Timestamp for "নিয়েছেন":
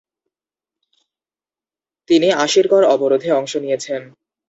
3.55-4.01